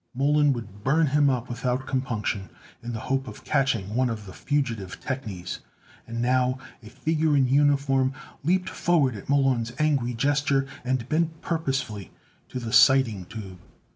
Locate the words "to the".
12.49-12.73